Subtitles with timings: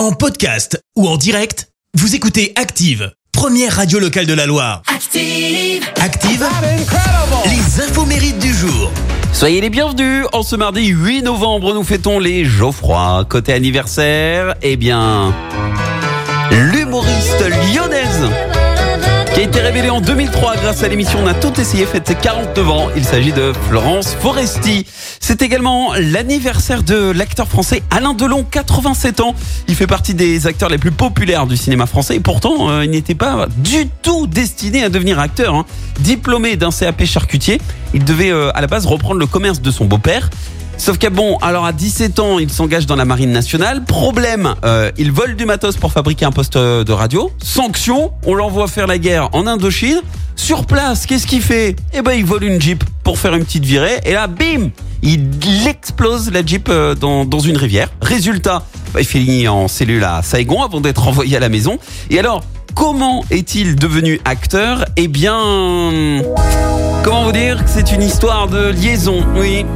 [0.00, 4.80] En podcast ou en direct, vous écoutez Active, première radio locale de la Loire.
[4.86, 5.84] Active.
[5.96, 6.42] Active,
[7.44, 8.90] les infos mérites du jour.
[9.34, 10.24] Soyez les bienvenus.
[10.32, 13.26] En ce mardi 8 novembre, nous fêtons les Geoffroy.
[13.28, 15.34] Côté anniversaire, eh bien,
[16.50, 17.44] l'humoriste
[17.74, 18.29] lyonnaise
[19.60, 22.88] révélée en 2003 grâce à l'émission On a tout essayé fête ses 49 ans.
[22.96, 24.86] Il s'agit de Florence Foresti.
[25.20, 29.34] C'est également l'anniversaire de l'acteur français Alain Delon, 87 ans.
[29.68, 32.90] Il fait partie des acteurs les plus populaires du cinéma français et pourtant euh, il
[32.90, 35.54] n'était pas du tout destiné à devenir acteur.
[35.54, 35.66] hein.
[36.00, 37.60] Diplômé d'un CAP charcutier,
[37.92, 40.30] il devait euh, à la base reprendre le commerce de son beau-père.
[40.80, 43.84] Sauf que bon, alors à 17 ans, il s'engage dans la marine nationale.
[43.84, 47.30] Problème, euh, il vole du matos pour fabriquer un poste euh, de radio.
[47.36, 50.00] Sanction, on l'envoie faire la guerre en Indochine.
[50.36, 51.76] Sur place, qu'est-ce qu'il fait?
[51.92, 54.00] Eh ben, il vole une Jeep pour faire une petite virée.
[54.06, 54.70] Et là, bim
[55.02, 55.28] Il
[55.68, 57.90] explose la Jeep euh, dans, dans une rivière.
[58.00, 58.62] Résultat,
[58.94, 61.78] bah, il finit en cellule à Saigon avant d'être envoyé à la maison.
[62.08, 62.42] Et alors,
[62.74, 64.86] comment est-il devenu acteur?
[64.96, 66.22] Eh bien...
[67.04, 69.66] Comment vous dire que c'est une histoire de liaison, oui.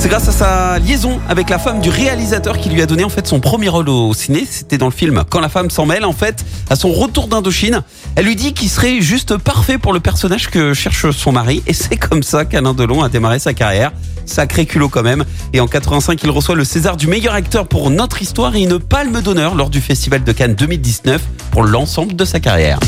[0.00, 3.10] C'est grâce à sa liaison avec la femme du réalisateur qui lui a donné en
[3.10, 4.46] fait son premier rôle au ciné.
[4.50, 6.06] C'était dans le film Quand la femme s'en mêle.
[6.06, 7.82] En fait, à son retour d'Indochine,
[8.16, 11.62] elle lui dit qu'il serait juste parfait pour le personnage que cherche son mari.
[11.66, 13.92] Et c'est comme ça qu'Alain Delon a démarré sa carrière.
[14.24, 15.26] Sacré culot quand même.
[15.52, 18.78] Et en 85, il reçoit le César du meilleur acteur pour Notre Histoire et une
[18.78, 21.20] palme d'honneur lors du Festival de Cannes 2019
[21.50, 22.80] pour l'ensemble de sa carrière.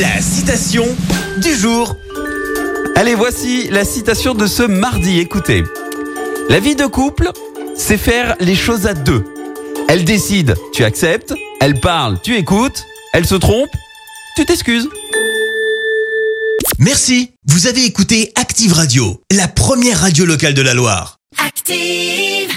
[0.00, 0.86] La citation
[1.42, 1.94] du jour.
[2.94, 5.18] Allez, voici la citation de ce mardi.
[5.18, 5.62] Écoutez.
[6.48, 7.30] La vie de couple,
[7.76, 9.24] c'est faire les choses à deux.
[9.88, 11.34] Elle décide, tu acceptes.
[11.60, 12.84] Elle parle, tu écoutes.
[13.12, 13.70] Elle se trompe,
[14.36, 14.88] tu t'excuses.
[16.78, 21.18] Merci, vous avez écouté Active Radio, la première radio locale de la Loire.
[21.44, 22.56] Active.